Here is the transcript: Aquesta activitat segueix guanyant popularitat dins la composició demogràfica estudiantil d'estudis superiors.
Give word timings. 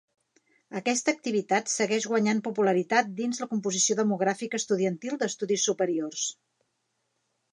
Aquesta 0.77 1.13
activitat 1.17 1.67
segueix 1.73 2.07
guanyant 2.13 2.39
popularitat 2.47 3.11
dins 3.19 3.41
la 3.43 3.49
composició 3.53 3.97
demogràfica 4.01 4.61
estudiantil 4.63 5.21
d'estudis 5.25 5.69
superiors. 5.71 6.27